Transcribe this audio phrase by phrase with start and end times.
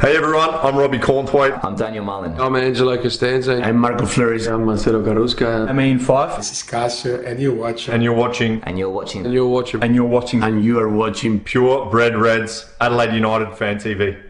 [0.00, 1.58] Hey everyone, I'm Robbie Cornthwaite.
[1.64, 2.40] I'm Daniel Mullen.
[2.40, 3.60] I'm Angelo Costanzo.
[3.60, 4.46] I'm Marco Flores.
[4.46, 5.68] I'm Marcelo Carrusca.
[5.68, 6.36] I'm Ian Fyfe.
[6.36, 7.94] This is Cassio, and you're watching.
[7.94, 8.62] And you're watching.
[8.62, 9.24] And you're watching.
[9.24, 9.82] And you're watching.
[9.82, 10.44] And you're watching.
[10.44, 14.22] And you are watching Pure Bred Reds, Adelaide United Fan TV.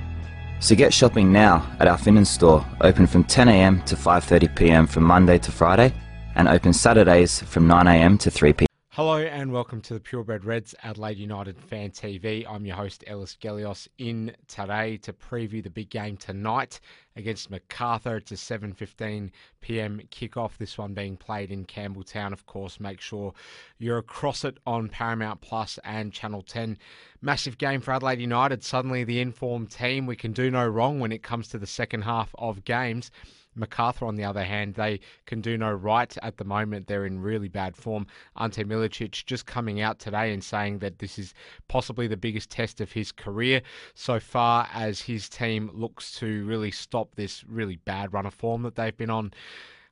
[0.59, 5.37] So get shopping now at our Findon store, open from 10am to 5.30pm from Monday
[5.37, 5.93] to Friday,
[6.35, 8.65] and open Saturdays from 9am to 3pm.
[8.97, 12.43] Hello and welcome to the Purebred Reds Adelaide United Fan TV.
[12.49, 16.79] I'm your host Ellis Gelios in today to preview the big game tonight
[17.15, 18.17] against Macarthur.
[18.17, 19.29] It's a 7:15
[19.61, 20.01] p.m.
[20.09, 20.57] kickoff.
[20.57, 22.33] This one being played in Campbelltown.
[22.33, 23.35] Of course, make sure
[23.77, 26.79] you're across it on Paramount Plus and Channel 10.
[27.21, 28.63] Massive game for Adelaide United.
[28.63, 30.07] Suddenly the informed team.
[30.07, 33.11] We can do no wrong when it comes to the second half of games.
[33.57, 36.87] Macarthur, on the other hand, they can do no right at the moment.
[36.87, 38.07] They're in really bad form.
[38.37, 41.33] Ante Milicic just coming out today and saying that this is
[41.67, 43.61] possibly the biggest test of his career
[43.95, 48.63] so far as his team looks to really stop this really bad run of form
[48.63, 49.31] that they've been on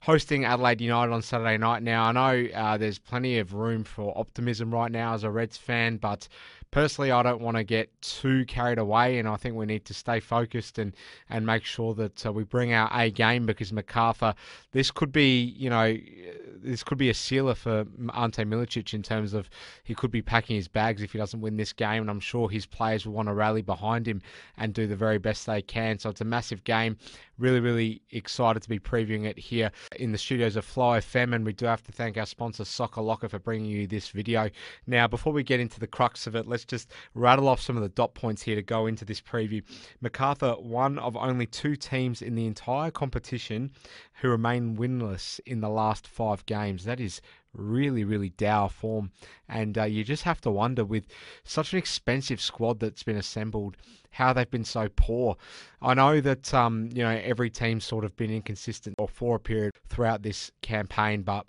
[0.05, 1.81] hosting Adelaide United on Saturday night.
[1.81, 5.57] Now, I know uh, there's plenty of room for optimism right now as a Reds
[5.57, 6.27] fan, but
[6.69, 9.95] personally, I don't want to get too carried away, and I think we need to
[9.95, 10.93] stay focused and,
[11.31, 14.35] and make sure that uh, we bring our A game because Macarthur,
[14.73, 15.97] this could be, you know,
[16.61, 19.49] this could be a sealer for Ante Milicic in terms of
[19.83, 22.47] he could be packing his bags if he doesn't win this game, and I'm sure
[22.47, 24.21] his players will want to rally behind him
[24.57, 25.97] and do the very best they can.
[25.97, 26.97] So it's a massive game.
[27.37, 31.45] Really, really excited to be previewing it here in the studios of Fly FM, and
[31.45, 34.49] we do have to thank our sponsor Soccer Locker for bringing you this video.
[34.87, 37.83] Now, before we get into the crux of it, let's just rattle off some of
[37.83, 39.61] the dot points here to go into this preview.
[39.99, 43.71] Macarthur, one of only two teams in the entire competition
[44.21, 46.85] who remain winless in the last five games.
[46.85, 47.19] That is
[47.55, 49.11] really, really dour form.
[49.47, 51.07] And uh, you just have to wonder with
[51.43, 53.77] such an expensive squad that's been assembled,
[54.11, 55.37] how they've been so poor.
[55.81, 59.39] I know that, um, you know, every team's sort of been inconsistent or for a
[59.39, 61.45] period throughout this campaign, but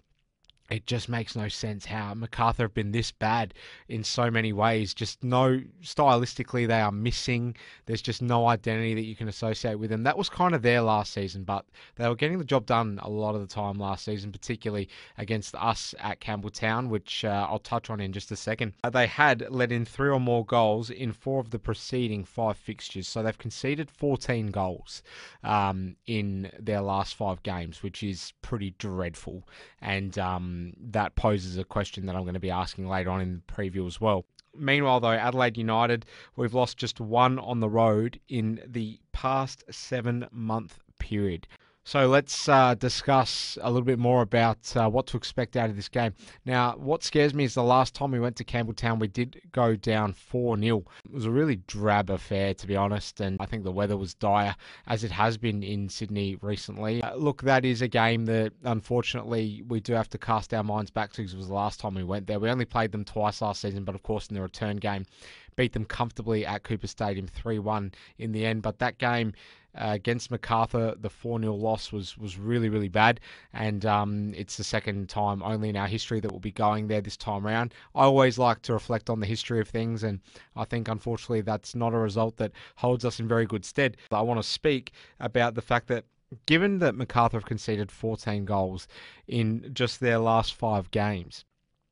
[0.70, 3.54] it just makes no sense how Macarthur have been this bad
[3.88, 4.94] in so many ways.
[4.94, 7.56] Just no, stylistically, they are missing.
[7.86, 10.02] There's just no identity that you can associate with them.
[10.02, 13.08] That was kind of their last season, but they were getting the job done a
[13.08, 14.88] lot of the time last season, particularly
[15.18, 18.72] against us at Campbelltown, which uh, I'll touch on in just a second.
[18.82, 22.56] Uh, they had let in three or more goals in four of the preceding five
[22.56, 25.02] fixtures, so they've conceded 14 goals
[25.44, 29.44] um, in their last five games, which is pretty dreadful.
[29.80, 33.20] And, um, Um, that poses a question that I'm going to be asking later on
[33.20, 34.24] in the preview as well.
[34.54, 40.26] Meanwhile, though, Adelaide United, we've lost just one on the road in the past seven
[40.32, 41.46] month period.
[41.86, 45.76] So let's uh, discuss a little bit more about uh, what to expect out of
[45.76, 46.14] this game.
[46.44, 49.76] Now, what scares me is the last time we went to Campbelltown, we did go
[49.76, 50.82] down 4 0.
[51.04, 54.14] It was a really drab affair, to be honest, and I think the weather was
[54.14, 54.56] dire,
[54.88, 57.04] as it has been in Sydney recently.
[57.04, 60.90] Uh, look, that is a game that unfortunately we do have to cast our minds
[60.90, 62.40] back to because it was the last time we went there.
[62.40, 65.06] We only played them twice last season, but of course, in the return game,
[65.54, 68.62] beat them comfortably at Cooper Stadium 3 1 in the end.
[68.62, 69.34] But that game,
[69.76, 73.20] uh, against Macarthur, the 4 0 loss was, was really, really bad.
[73.52, 77.00] And um, it's the second time only in our history that we'll be going there
[77.00, 77.74] this time around.
[77.94, 80.20] I always like to reflect on the history of things, and
[80.54, 83.96] I think unfortunately that's not a result that holds us in very good stead.
[84.10, 86.04] But I want to speak about the fact that
[86.46, 88.88] given that Macarthur have conceded 14 goals
[89.28, 91.44] in just their last five games,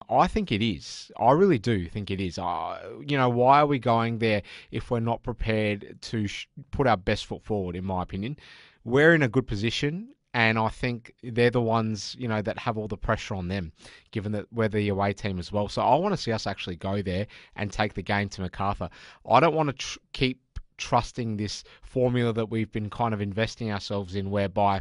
[0.09, 1.11] I think it is.
[1.19, 2.39] I really do think it is.
[2.39, 6.87] Uh, you know, why are we going there if we're not prepared to sh- put
[6.87, 8.37] our best foot forward, in my opinion?
[8.85, 12.77] We're in a good position, and I think they're the ones, you know, that have
[12.77, 13.73] all the pressure on them,
[14.11, 15.69] given that we're the away team as well.
[15.69, 17.27] So I want to see us actually go there
[17.57, 18.91] and take the game to Macarthur.
[19.29, 20.41] I don't want to tr- keep
[20.77, 24.81] trusting this formula that we've been kind of investing ourselves in, whereby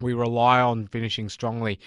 [0.00, 1.80] we rely on finishing strongly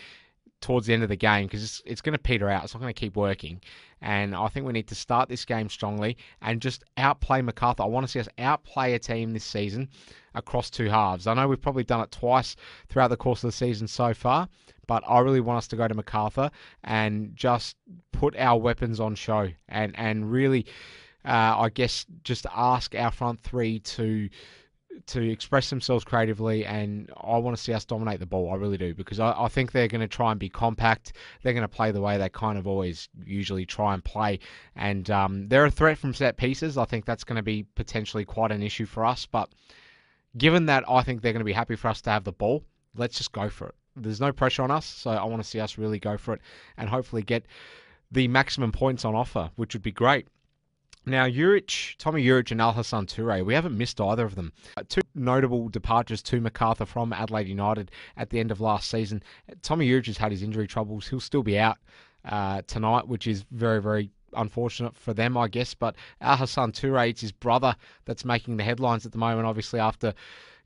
[0.61, 2.63] towards the end of the game because it's, it's going to peter out.
[2.63, 3.59] It's not going to keep working.
[4.01, 7.83] And I think we need to start this game strongly and just outplay Macarthur.
[7.83, 9.89] I want to see us outplay a team this season
[10.33, 11.27] across two halves.
[11.27, 12.55] I know we've probably done it twice
[12.89, 14.47] throughout the course of the season so far,
[14.87, 16.49] but I really want us to go to Macarthur
[16.83, 17.75] and just
[18.11, 20.65] put our weapons on show and, and really,
[21.25, 24.29] uh, I guess, just ask our front three to
[25.07, 28.51] to express themselves creatively, and I want to see us dominate the ball.
[28.51, 31.13] I really do because I, I think they're going to try and be compact.
[31.41, 34.39] They're going to play the way they kind of always usually try and play,
[34.75, 36.77] and um, they're a threat from set pieces.
[36.77, 39.25] I think that's going to be potentially quite an issue for us.
[39.25, 39.49] But
[40.37, 42.63] given that, I think they're going to be happy for us to have the ball.
[42.95, 43.75] Let's just go for it.
[43.95, 46.41] There's no pressure on us, so I want to see us really go for it
[46.77, 47.45] and hopefully get
[48.11, 50.27] the maximum points on offer, which would be great.
[51.05, 54.53] Now, Juric, Tommy Juric and Alhassan Toure, we haven't missed either of them.
[54.77, 59.23] Uh, two notable departures to Macarthur from Adelaide United at the end of last season.
[59.63, 61.07] Tommy Juric has had his injury troubles.
[61.07, 61.77] He'll still be out
[62.25, 65.73] uh, tonight, which is very, very unfortunate for them, I guess.
[65.73, 67.75] But Alhassan Toure, it's his brother
[68.05, 70.13] that's making the headlines at the moment, obviously, after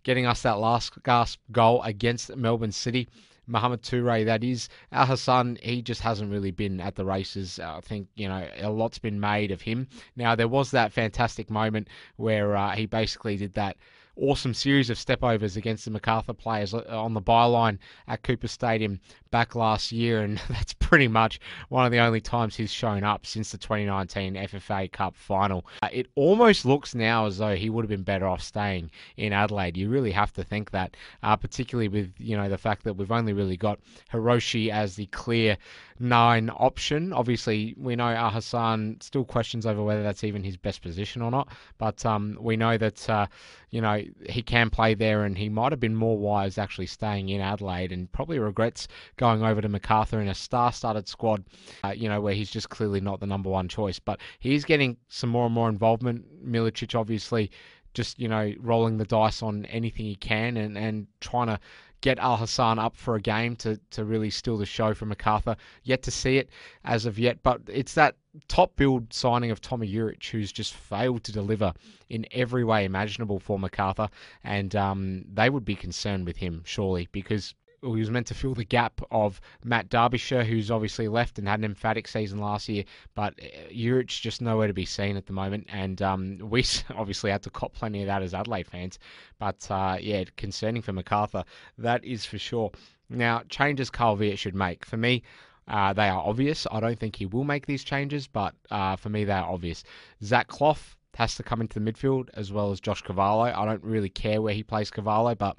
[0.03, 3.07] getting us that last gasp goal against Melbourne City.
[3.47, 4.69] Mohamed Toure, that is.
[4.92, 7.59] Al Hassan, he just hasn't really been at the races.
[7.59, 9.88] I think, you know, a lot's been made of him.
[10.15, 11.88] Now, there was that fantastic moment
[12.18, 13.77] where uh, he basically did that
[14.18, 17.77] awesome series of stepovers against the Macarthur players on the byline
[18.07, 19.00] at Cooper Stadium
[19.31, 21.39] back last year, and that's pretty much
[21.69, 25.65] one of the only times he's shown up since the 2019 FFA Cup final.
[25.81, 29.33] Uh, it almost looks now as though he would have been better off staying in
[29.33, 29.75] Adelaide.
[29.77, 33.11] You really have to think that, uh, particularly with you know the fact that we've
[33.11, 33.79] only really got
[34.13, 35.57] Hiroshi as the clear
[35.99, 37.13] nine option.
[37.13, 41.31] Obviously, we know Al Hassan still questions over whether that's even his best position or
[41.31, 41.47] not,
[41.77, 43.25] but um, we know that uh,
[43.71, 47.29] you know he can play there, and he might have been more wise actually staying
[47.29, 50.35] in Adelaide, and probably regrets going over to Macarthur in a
[50.75, 51.44] star-studded squad.
[51.83, 54.98] Uh, you know where he's just clearly not the number one choice, but he's getting
[55.10, 56.25] some more and more involvement.
[56.45, 57.51] Milicic obviously
[57.94, 61.60] just you know rolling the dice on anything he can and and trying to
[62.01, 65.56] get Al Hassan up for a game to, to really steal the show from Macarthur.
[65.81, 66.50] Yet to see it
[66.83, 68.16] as of yet, but it's that
[68.48, 71.74] top build signing of Tommy Juric who's just failed to deliver
[72.10, 74.10] in every way imaginable for Macarthur,
[74.44, 78.54] and um, they would be concerned with him surely because he was meant to fill
[78.54, 82.83] the gap of Matt Derbyshire, who's obviously left and had an emphatic season last year,
[83.13, 86.63] but uh, Juric's just nowhere to be seen at the moment, and um, we
[86.95, 89.00] obviously had to cop plenty of that as Adelaide fans.
[89.39, 91.44] But uh, yeah, concerning for Macarthur,
[91.77, 92.72] that is for sure.
[93.10, 94.86] Now, changes Carl Veart should make.
[94.86, 95.22] For me,
[95.68, 96.66] uh, they are obvious.
[96.72, 99.83] I don't think he will make these changes, but uh, for me, they are obvious.
[100.24, 100.77] Zach Clough
[101.16, 103.44] has to come into the midfield as well as Josh Cavallo.
[103.44, 105.57] I don't really care where he plays Cavallo, but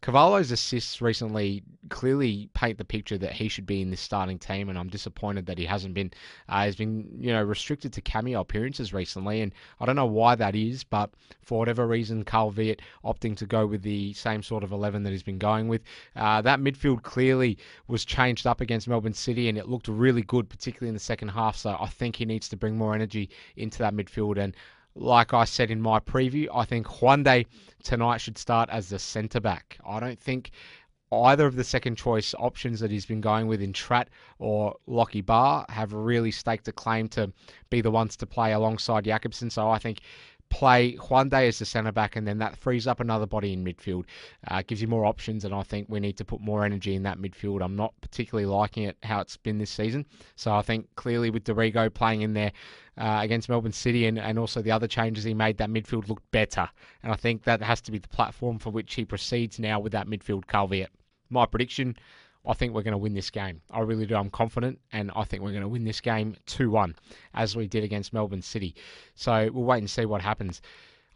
[0.00, 4.68] Cavallo's assists recently clearly paint the picture that he should be in this starting team,
[4.68, 6.12] and I'm disappointed that he hasn't been.
[6.48, 10.36] Uh, he's been, you know, restricted to cameo appearances recently, and I don't know why
[10.36, 11.10] that is, but
[11.42, 15.10] for whatever reason, Carl Veart opting to go with the same sort of 11 that
[15.10, 15.82] he's been going with.
[16.14, 17.58] Uh, that midfield clearly
[17.88, 21.28] was changed up against Melbourne City, and it looked really good, particularly in the second
[21.28, 21.56] half.
[21.56, 24.54] So I think he needs to bring more energy into that midfield, and
[24.98, 27.46] like I said in my preview, I think Juande
[27.82, 29.78] tonight should start as the centre back.
[29.86, 30.50] I don't think
[31.10, 35.22] either of the second choice options that he's been going with in Trat or Lockie
[35.22, 37.32] Barr have really staked a claim to
[37.70, 39.50] be the ones to play alongside Jakobsen.
[39.50, 40.00] So I think
[40.50, 44.04] play Juande as the centre back, and then that frees up another body in midfield.
[44.46, 47.02] Uh, gives you more options, and I think we need to put more energy in
[47.04, 47.62] that midfield.
[47.62, 50.06] I'm not particularly liking it how it's been this season.
[50.36, 52.52] So I think clearly with D'Arrigo playing in there
[52.96, 56.30] uh, against Melbourne City and, and also the other changes he made, that midfield looked
[56.30, 56.68] better.
[57.02, 59.92] And I think that has to be the platform for which he proceeds now with
[59.92, 60.88] that midfield Carl Veart.
[61.30, 61.96] My prediction
[62.48, 63.60] I think we're going to win this game.
[63.70, 64.16] I really do.
[64.16, 66.96] I'm confident, and I think we're going to win this game 2 1,
[67.34, 68.74] as we did against Melbourne City.
[69.14, 70.62] So we'll wait and see what happens.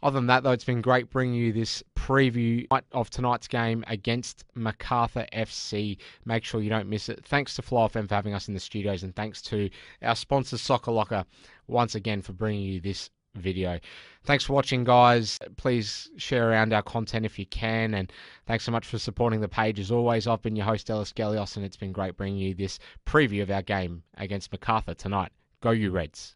[0.03, 4.43] Other than that, though, it's been great bringing you this preview of tonight's game against
[4.53, 5.97] Macarthur FC.
[6.25, 7.25] Make sure you don't miss it.
[7.25, 9.69] Thanks to Fly FM for having us in the studios, and thanks to
[10.03, 11.25] our sponsor, Soccer Locker,
[11.67, 13.79] once again for bringing you this video.
[14.25, 15.39] Thanks for watching, guys.
[15.57, 17.93] Please share around our content if you can.
[17.93, 18.11] And
[18.45, 20.27] thanks so much for supporting the page as always.
[20.27, 23.51] I've been your host, Ellis Gelios, and it's been great bringing you this preview of
[23.51, 25.31] our game against Macarthur tonight.
[25.61, 26.35] Go, you Reds.